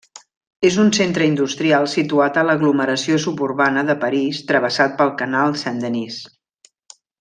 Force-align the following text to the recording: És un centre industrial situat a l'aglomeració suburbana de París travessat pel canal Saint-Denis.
És 0.69 0.77
un 0.83 0.87
centre 0.97 1.27
industrial 1.31 1.85
situat 1.91 2.41
a 2.41 2.45
l'aglomeració 2.49 3.19
suburbana 3.27 3.87
de 3.93 3.99
París 4.07 4.43
travessat 4.53 5.01
pel 5.03 5.17
canal 5.25 5.59
Saint-Denis. 5.67 6.23